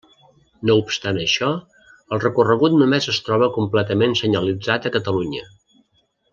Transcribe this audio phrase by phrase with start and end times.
[0.69, 1.49] No obstant això,
[2.17, 5.49] el recorregut només es troba completament senyalitzat a Catalunya.